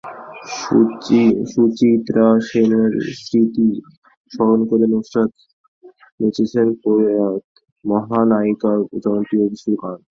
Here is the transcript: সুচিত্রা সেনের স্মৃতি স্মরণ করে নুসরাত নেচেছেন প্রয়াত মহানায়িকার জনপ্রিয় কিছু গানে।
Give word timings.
সুচিত্রা 1.51 2.25
সেনের 2.47 2.91
স্মৃতি 3.19 3.67
স্মরণ 4.31 4.59
করে 4.69 4.85
নুসরাত 4.93 5.31
নেচেছেন 6.19 6.67
প্রয়াত 6.81 7.43
মহানায়িকার 7.85 8.77
জনপ্রিয় 9.03 9.45
কিছু 9.51 9.69
গানে। 9.81 9.99